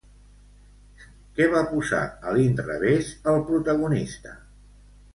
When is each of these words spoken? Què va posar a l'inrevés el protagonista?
Què 1.35 1.47
va 1.51 1.61
posar 1.75 2.01
a 2.31 2.35
l'inrevés 2.39 3.15
el 3.35 3.41
protagonista? 3.55 4.39